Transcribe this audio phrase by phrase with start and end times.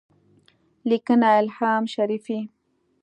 [0.89, 2.39] لیکنه: الهام شریفی